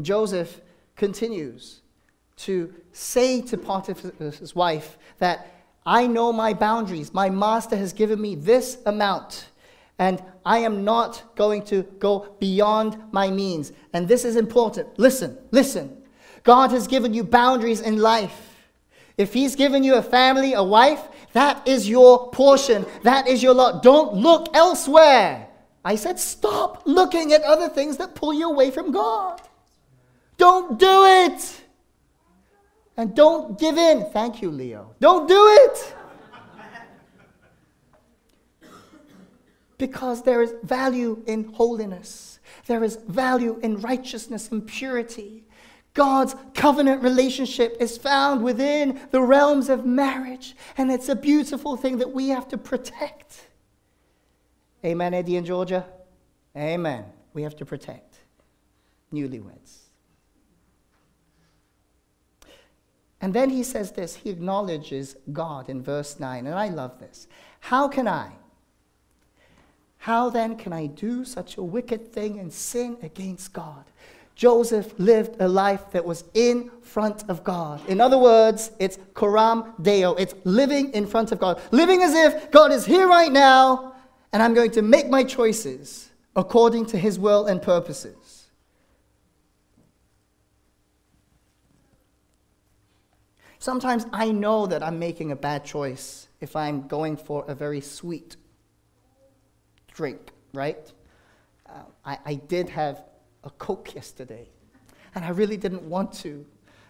[0.00, 0.60] Joseph
[0.96, 1.82] continues
[2.36, 5.46] to say to Potiphar's wife that
[5.84, 7.12] I know my boundaries.
[7.12, 9.48] My master has given me this amount,
[9.98, 13.72] and I am not going to go beyond my means.
[13.92, 14.98] And this is important.
[14.98, 16.02] Listen, listen.
[16.42, 18.68] God has given you boundaries in life.
[19.18, 22.84] If He's given you a family, a wife, that is your portion.
[23.02, 23.82] That is your lot.
[23.82, 25.48] Don't look elsewhere.
[25.84, 29.40] I said, stop looking at other things that pull you away from God.
[30.36, 31.60] Don't do it.
[32.96, 34.06] And don't give in.
[34.12, 34.94] Thank you, Leo.
[35.00, 35.94] Don't do it.
[39.78, 45.42] Because there is value in holiness, there is value in righteousness and purity.
[45.94, 51.98] God's covenant relationship is found within the realms of marriage, and it's a beautiful thing
[51.98, 53.48] that we have to protect.
[54.84, 55.86] Amen, Eddie and Georgia?
[56.56, 57.04] Amen.
[57.34, 58.18] We have to protect
[59.12, 59.78] newlyweds.
[63.20, 67.28] And then he says this he acknowledges God in verse 9, and I love this.
[67.60, 68.32] How can I?
[69.98, 73.84] How then can I do such a wicked thing and sin against God?
[74.34, 77.86] Joseph lived a life that was in front of God.
[77.88, 80.14] In other words, it's coram deo.
[80.14, 81.60] It's living in front of God.
[81.70, 83.94] Living as if God is here right now,
[84.32, 88.46] and I'm going to make my choices according to his will and purposes.
[93.58, 97.80] Sometimes I know that I'm making a bad choice if I'm going for a very
[97.80, 98.36] sweet
[99.92, 100.90] drink, right?
[101.66, 103.04] Uh, I, I did have
[103.44, 104.48] a Coke yesterday,
[105.14, 106.44] and I really didn't want to,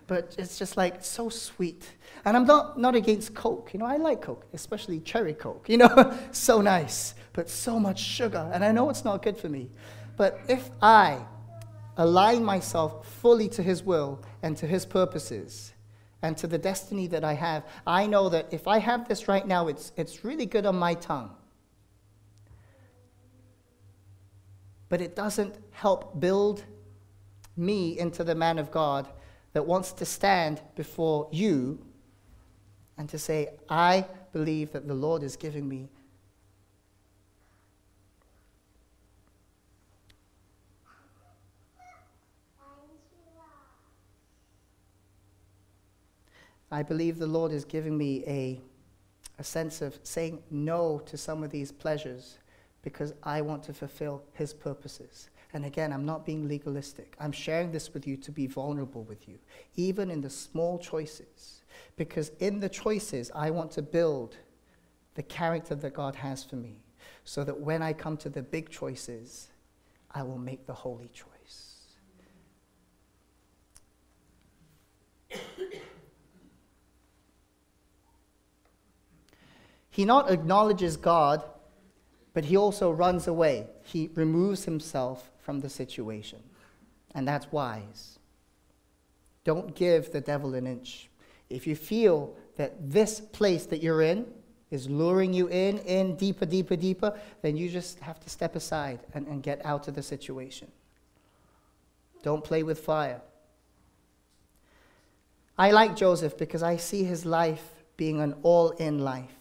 [0.06, 1.88] but it's just like so sweet.
[2.24, 3.70] And I'm not, not against Coke.
[3.72, 5.68] You know, I like Coke, especially cherry Coke.
[5.68, 8.50] You know, so nice, but so much sugar.
[8.52, 9.70] And I know it's not good for me.
[10.16, 11.24] But if I
[11.96, 15.72] align myself fully to His will and to His purposes
[16.20, 19.46] and to the destiny that I have, I know that if I have this right
[19.46, 21.30] now, it's, it's really good on my tongue.
[24.92, 26.64] but it doesn't help build
[27.56, 29.08] me into the man of God
[29.54, 31.82] that wants to stand before you
[32.98, 35.88] and to say, I believe that the Lord is giving me.
[46.70, 48.60] I believe the Lord is giving me a,
[49.38, 52.36] a sense of saying no to some of these pleasures
[52.82, 55.30] because I want to fulfill His purposes.
[55.54, 57.14] And again, I'm not being legalistic.
[57.20, 59.38] I'm sharing this with you to be vulnerable with you,
[59.76, 61.62] even in the small choices.
[61.96, 64.36] Because in the choices, I want to build
[65.14, 66.82] the character that God has for me
[67.24, 69.48] so that when I come to the big choices,
[70.10, 71.28] I will make the holy choice.
[79.90, 81.44] he not acknowledges God,
[82.34, 83.66] but he also runs away.
[83.82, 86.38] He removes himself from the situation.
[87.14, 88.18] And that's wise.
[89.44, 91.10] Don't give the devil an inch.
[91.50, 94.26] If you feel that this place that you're in
[94.70, 99.00] is luring you in, in deeper, deeper, deeper, then you just have to step aside
[99.12, 100.68] and, and get out of the situation.
[102.22, 103.20] Don't play with fire.
[105.58, 107.62] I like Joseph because I see his life
[107.96, 109.36] being an all in life.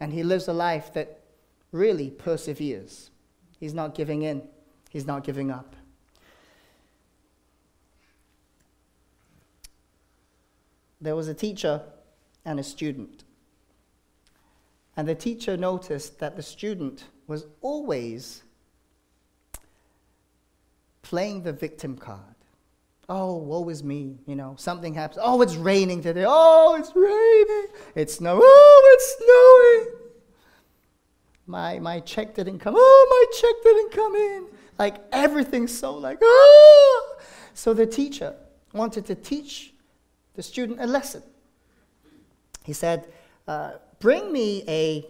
[0.00, 1.20] And he lives a life that
[1.72, 3.10] really perseveres.
[3.58, 4.42] He's not giving in,
[4.90, 5.76] he's not giving up.
[11.00, 11.82] There was a teacher
[12.44, 13.24] and a student.
[14.96, 18.42] And the teacher noticed that the student was always
[21.02, 22.20] playing the victim card.
[23.08, 25.20] Oh, woe is me, you know, something happens.
[25.22, 26.24] Oh, it's raining today.
[26.26, 27.66] Oh, it's raining.
[27.94, 28.40] It's snow.
[28.42, 30.05] Oh, it's snowing.
[31.46, 32.74] My, my check didn't come.
[32.76, 34.46] Oh, my check didn't come in.
[34.78, 37.16] Like everything's so like, oh.
[37.54, 38.34] So the teacher
[38.72, 39.72] wanted to teach
[40.34, 41.22] the student a lesson.
[42.64, 43.06] He said,
[43.46, 45.06] uh, bring me a,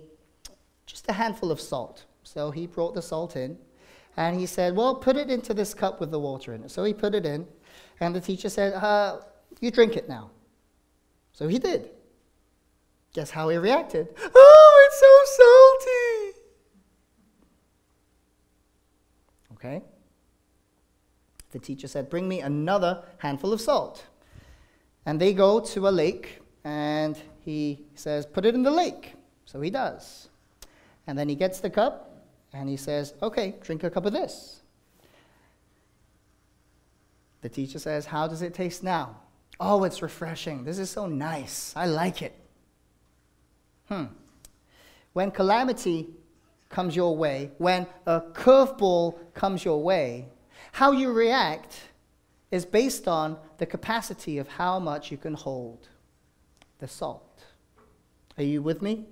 [0.84, 2.04] just a handful of salt.
[2.22, 3.56] So he brought the salt in.
[4.18, 6.70] And he said, well, put it into this cup with the water in it.
[6.70, 7.46] So he put it in.
[8.00, 9.20] And the teacher said, uh,
[9.60, 10.30] You drink it now.
[11.32, 11.90] So he did.
[13.14, 14.08] Guess how he reacted?
[14.34, 16.36] Oh, it's so salty.
[19.66, 19.84] Okay?
[21.50, 24.04] The teacher said, Bring me another handful of salt.
[25.04, 29.14] And they go to a lake, and he says, Put it in the lake.
[29.44, 30.28] So he does.
[31.06, 34.62] And then he gets the cup, and he says, Okay, drink a cup of this.
[37.42, 39.16] The teacher says, How does it taste now?
[39.58, 40.64] Oh, it's refreshing.
[40.64, 41.72] This is so nice.
[41.76, 42.34] I like it.
[43.88, 44.06] Hmm.
[45.12, 46.08] When calamity
[46.76, 50.28] comes your way, when a curveball comes your way,
[50.72, 51.74] how you react
[52.50, 55.88] is based on the capacity of how much you can hold
[56.78, 57.42] the salt.
[58.36, 59.06] Are you with me?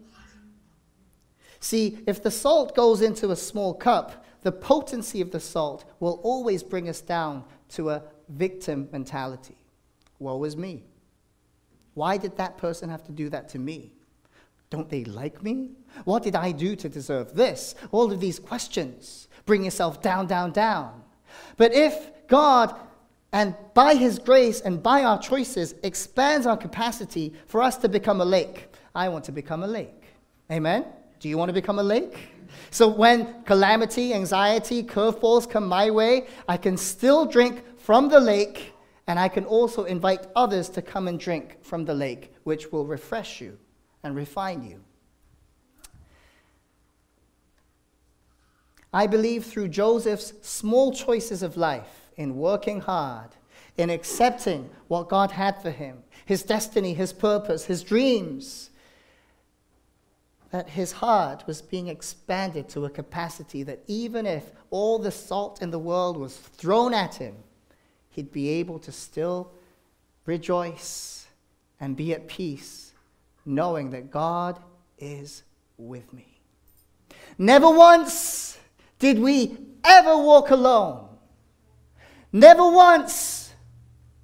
[1.59, 6.21] See, if the salt goes into a small cup, the potency of the salt will
[6.23, 9.57] always bring us down to a victim mentality.
[10.19, 10.85] Woe is me.
[11.95, 13.95] Why did that person have to do that to me?
[14.75, 15.71] Don't they like me?
[16.03, 17.77] What did I do to deserve this?
[17.93, 19.29] All of these questions.
[19.47, 21.01] Bring yourself down, down, down.
[21.57, 22.75] But if God,
[23.33, 28.21] and by His grace and by our choices, expands our capacity for us to become
[28.21, 28.67] a lake,
[28.97, 30.03] I want to become a lake.
[30.51, 30.87] Amen?
[31.21, 32.31] Do you want to become a lake?
[32.73, 38.73] So when calamity, anxiety, curveballs come my way, I can still drink from the lake,
[39.07, 42.87] and I can also invite others to come and drink from the lake, which will
[42.87, 43.57] refresh you
[44.05, 44.81] and refine you.
[48.93, 53.31] I believe through Joseph's small choices of life, in working hard,
[53.77, 58.71] in accepting what God had for him, his destiny, his purpose, his dreams,
[60.53, 65.61] that his heart was being expanded to a capacity that even if all the salt
[65.61, 67.35] in the world was thrown at him,
[68.11, 69.51] he'd be able to still
[70.27, 71.27] rejoice
[71.81, 72.94] and be at peace,
[73.45, 74.59] knowing that God
[74.99, 75.43] is
[75.77, 76.41] with me.
[77.39, 78.59] Never once
[78.99, 81.09] did we ever walk alone.
[82.33, 83.53] Never once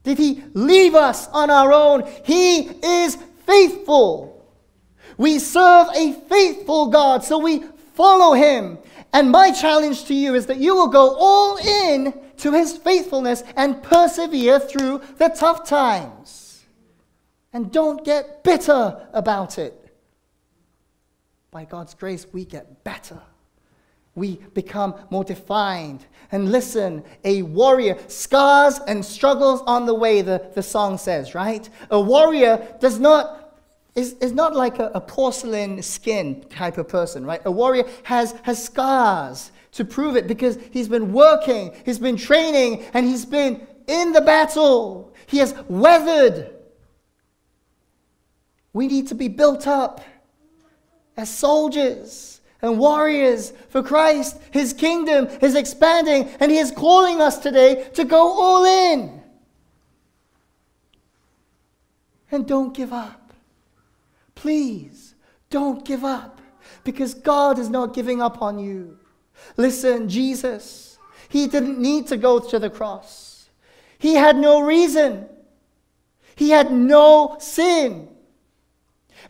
[0.03, 2.09] did he leave us on our own.
[2.25, 3.17] He is
[3.47, 4.47] faithful.
[5.19, 7.65] We serve a faithful God, so we
[7.95, 8.79] follow him.
[9.13, 13.43] And my challenge to you is that you will go all in to his faithfulness
[13.57, 16.40] and persevere through the tough times.
[17.53, 19.77] And don't get bitter about it.
[21.51, 23.21] By God's grace, we get better.
[24.15, 26.07] We become more defined.
[26.31, 31.69] And listen, a warrior, scars and struggles on the way, the, the song says, right?
[31.91, 33.39] A warrior does not
[33.97, 37.43] is, is not like a, a porcelain skin type of person, right?
[37.45, 42.85] A warrior has, has scars to prove it because he's been working, he's been training,
[42.95, 45.13] and he's been in the battle.
[45.27, 46.55] He has weathered
[48.73, 50.01] We need to be built up
[51.17, 54.39] as soldiers and warriors for Christ.
[54.51, 59.23] His kingdom is expanding, and He is calling us today to go all in.
[62.31, 63.33] And don't give up.
[64.35, 65.15] Please,
[65.51, 66.41] don't give up
[66.85, 68.99] because God is not giving up on you.
[69.57, 70.99] Listen, Jesus,
[71.29, 73.51] He didn't need to go to the cross,
[73.99, 75.27] He had no reason,
[76.37, 78.09] He had no sin.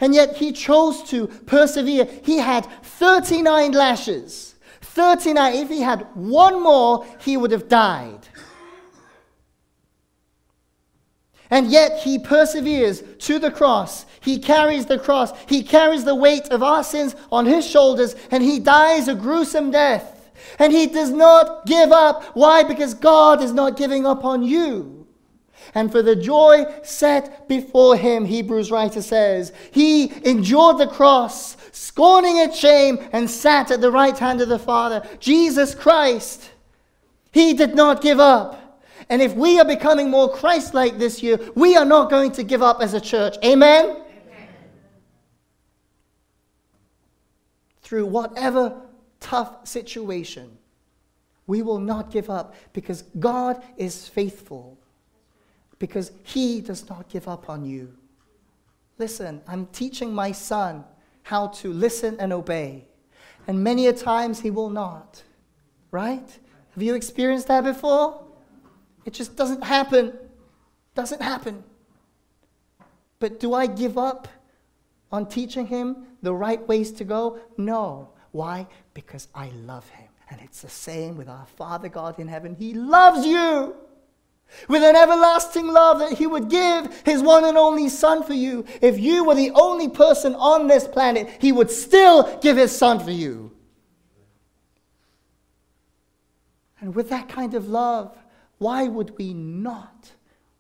[0.01, 2.09] And yet he chose to persevere.
[2.23, 4.55] He had 39 lashes.
[4.81, 5.55] 39.
[5.55, 8.27] If he had one more, he would have died.
[11.51, 14.07] And yet he perseveres to the cross.
[14.21, 15.33] He carries the cross.
[15.49, 19.71] He carries the weight of our sins on his shoulders, and he dies a gruesome
[19.73, 20.17] death.
[20.59, 22.25] And he does not give up.
[22.35, 22.63] Why?
[22.63, 25.00] Because God is not giving up on you.
[25.75, 32.39] And for the joy set before him, Hebrews writer says, he endured the cross, scorning
[32.39, 35.07] its shame, and sat at the right hand of the Father.
[35.21, 36.51] Jesus Christ,
[37.31, 38.83] he did not give up.
[39.09, 42.43] And if we are becoming more Christ like this year, we are not going to
[42.43, 43.37] give up as a church.
[43.45, 43.91] Amen?
[43.91, 44.49] Amen?
[47.83, 48.81] Through whatever
[49.21, 50.59] tough situation,
[51.47, 54.80] we will not give up because God is faithful
[55.81, 57.93] because He does not give up on you.
[59.01, 60.85] Listen, I'm teaching my son
[61.23, 62.85] how to listen and obey.
[63.47, 65.23] And many a times he will not.
[65.91, 66.39] Right?
[66.75, 68.23] Have you experienced that before?
[69.05, 70.13] It just doesn't happen.
[70.95, 71.65] Doesn't happen.
[73.19, 74.29] But do I give up
[75.11, 77.41] on teaching him the right ways to go?
[77.57, 78.11] No.
[78.33, 78.67] Why?
[78.93, 80.09] Because I love him.
[80.31, 82.55] And it's the same with our Father God in heaven.
[82.55, 83.75] He loves you
[84.69, 88.65] with an everlasting love that he would give his one and only son for you.
[88.81, 93.01] If you were the only person on this planet, he would still give his son
[93.01, 93.53] for you.
[96.81, 98.17] And with that kind of love,
[98.59, 100.13] why would we not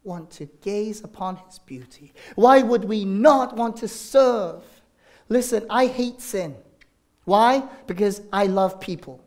[0.04, 2.12] want to gaze upon his beauty?
[2.34, 4.62] Why would we not want to serve?
[5.28, 6.56] Listen, I hate sin.
[7.24, 7.62] Why?
[7.86, 9.24] Because I love people.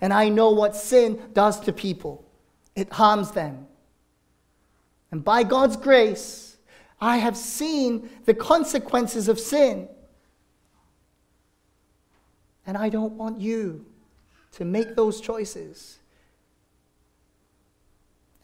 [0.00, 2.24] And I know what sin does to people.
[2.74, 3.66] It harms them.
[5.14, 6.56] And by God's grace,
[7.00, 9.88] I have seen the consequences of sin.
[12.66, 13.86] And I don't want you
[14.54, 16.00] to make those choices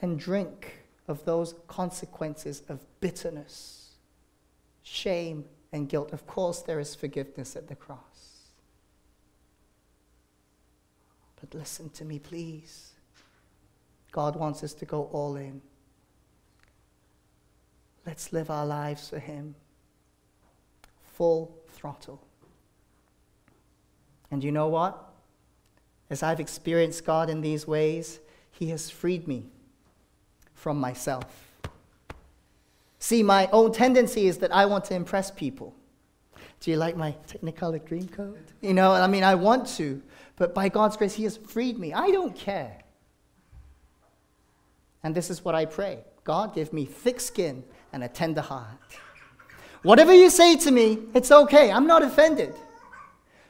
[0.00, 3.94] and drink of those consequences of bitterness,
[4.84, 6.12] shame, and guilt.
[6.12, 8.44] Of course, there is forgiveness at the cross.
[11.40, 12.92] But listen to me, please.
[14.12, 15.62] God wants us to go all in.
[18.06, 19.54] Let's live our lives for Him.
[21.14, 22.20] Full throttle.
[24.30, 25.12] And you know what?
[26.08, 28.20] As I've experienced God in these ways,
[28.50, 29.44] He has freed me
[30.54, 31.24] from myself.
[32.98, 35.74] See, my own tendency is that I want to impress people.
[36.60, 38.38] Do you like my Technicolor dream coat?
[38.60, 40.02] You know, I mean, I want to,
[40.36, 41.94] but by God's grace, He has freed me.
[41.94, 42.78] I don't care.
[45.02, 48.78] And this is what I pray God, give me thick skin and a tender heart.
[49.82, 51.70] Whatever you say to me, it's okay.
[51.70, 52.54] I'm not offended.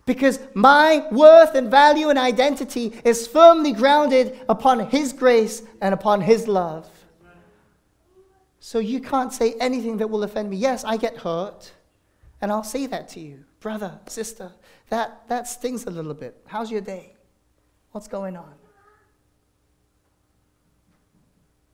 [0.07, 6.21] Because my worth and value and identity is firmly grounded upon His grace and upon
[6.21, 6.89] His love.
[8.61, 10.57] So you can't say anything that will offend me.
[10.57, 11.73] Yes, I get hurt,
[12.41, 13.45] and I'll say that to you.
[13.61, 14.53] Brother, sister,
[14.89, 16.37] that, that stings a little bit.
[16.47, 17.15] How's your day?
[17.93, 18.55] What's going on?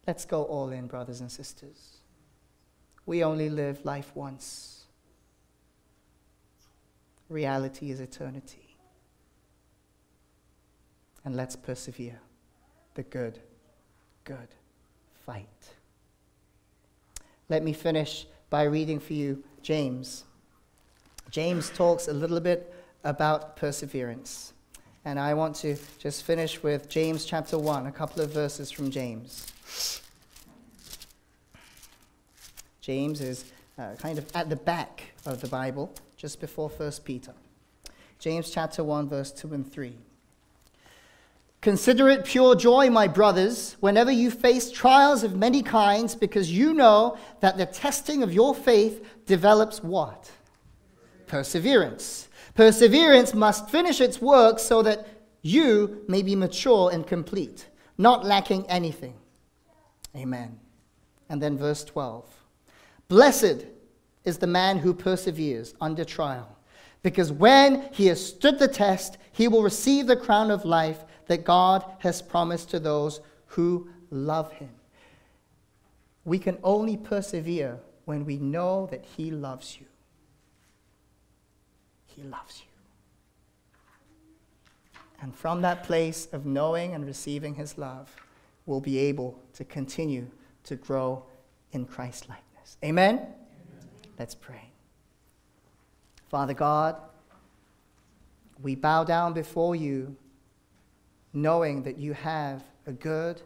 [0.06, 1.95] Let's go all in, brothers and sisters.
[3.06, 4.84] We only live life once.
[7.28, 8.76] Reality is eternity.
[11.24, 12.20] And let's persevere
[12.94, 13.38] the good,
[14.24, 14.48] good
[15.24, 15.46] fight.
[17.48, 20.24] Let me finish by reading for you James.
[21.30, 22.72] James talks a little bit
[23.04, 24.52] about perseverance.
[25.04, 28.90] And I want to just finish with James chapter 1, a couple of verses from
[28.90, 29.52] James.
[32.86, 33.44] James is
[33.80, 37.32] uh, kind of at the back of the Bible, just before 1 Peter.
[38.20, 39.96] James chapter 1, verse 2 and 3.
[41.60, 46.72] Consider it pure joy, my brothers, whenever you face trials of many kinds, because you
[46.72, 50.30] know that the testing of your faith develops what?
[51.26, 52.28] Perseverance.
[52.54, 55.08] Perseverance must finish its work so that
[55.42, 57.66] you may be mature and complete,
[57.98, 59.14] not lacking anything.
[60.14, 60.60] Amen.
[61.28, 62.35] And then verse 12.
[63.08, 63.66] Blessed
[64.24, 66.56] is the man who perseveres under trial,
[67.02, 71.44] because when he has stood the test, he will receive the crown of life that
[71.44, 74.70] God has promised to those who love him.
[76.24, 79.86] We can only persevere when we know that he loves you.
[82.06, 82.66] He loves you.
[85.22, 88.14] And from that place of knowing and receiving his love,
[88.64, 90.26] we'll be able to continue
[90.64, 91.24] to grow
[91.72, 92.28] in Christ
[92.66, 92.76] likeness.
[92.84, 93.14] Amen?
[93.16, 93.28] Amen?
[94.18, 94.70] Let's pray.
[96.28, 97.00] Father God,
[98.62, 100.16] we bow down before you,
[101.32, 103.42] knowing that you have a good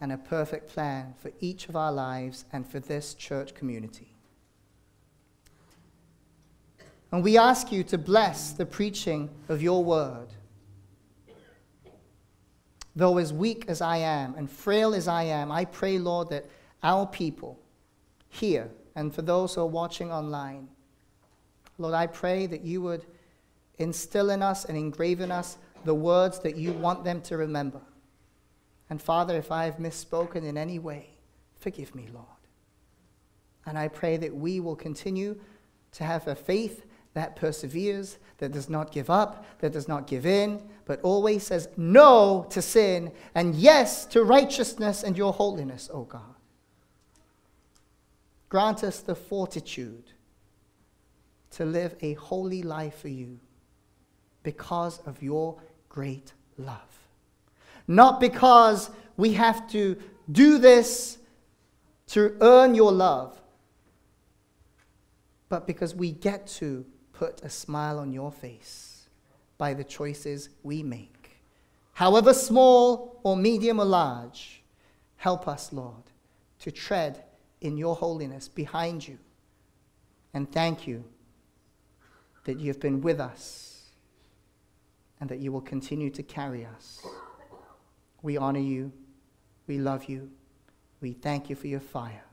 [0.00, 4.08] and a perfect plan for each of our lives and for this church community.
[7.12, 10.28] And we ask you to bless the preaching of your word.
[12.96, 16.46] Though as weak as I am and frail as I am, I pray, Lord, that
[16.82, 17.59] our people
[18.30, 20.68] here and for those who are watching online,
[21.78, 23.04] Lord, I pray that you would
[23.78, 27.80] instill in us and engrave in us the words that you want them to remember.
[28.90, 31.16] And Father, if I have misspoken in any way,
[31.58, 32.26] forgive me, Lord.
[33.66, 35.38] And I pray that we will continue
[35.92, 40.26] to have a faith that perseveres, that does not give up, that does not give
[40.26, 46.04] in, but always says no to sin and yes to righteousness and your holiness, O
[46.04, 46.39] God.
[48.50, 50.10] Grant us the fortitude
[51.52, 53.38] to live a holy life for you
[54.42, 55.56] because of your
[55.88, 56.76] great love.
[57.86, 59.96] Not because we have to
[60.30, 61.18] do this
[62.08, 63.40] to earn your love,
[65.48, 69.08] but because we get to put a smile on your face
[69.58, 71.30] by the choices we make.
[71.92, 74.62] However small or medium or large,
[75.16, 76.02] help us, Lord,
[76.60, 77.22] to tread
[77.60, 79.18] in your holiness behind you.
[80.32, 81.04] And thank you
[82.44, 83.82] that you have been with us
[85.20, 87.04] and that you will continue to carry us.
[88.22, 88.92] We honor you.
[89.66, 90.30] We love you.
[91.00, 92.24] We thank you for your fire.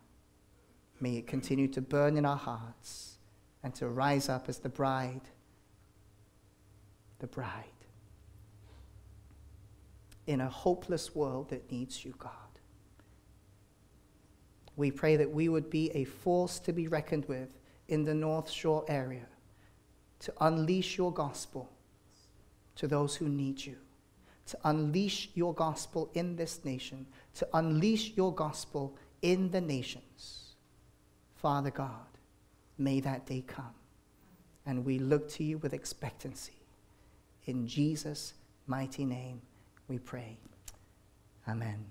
[1.00, 3.18] May it continue to burn in our hearts
[3.64, 5.22] and to rise up as the bride.
[7.20, 7.64] The bride.
[10.26, 12.32] In a hopeless world that needs you, God.
[14.78, 17.50] We pray that we would be a force to be reckoned with
[17.90, 19.26] in the North Shore area
[20.20, 21.70] to unleash your gospel
[22.76, 23.76] to those who need you,
[24.46, 27.06] to unleash your gospel in this nation,
[27.36, 30.56] to unleash your gospel in the nations.
[31.36, 32.08] Father God,
[32.78, 33.74] May that day come.
[34.66, 36.62] And we look to you with expectancy.
[37.46, 38.34] In Jesus'
[38.68, 39.42] mighty name
[39.88, 40.38] we pray.
[41.48, 41.86] Amen.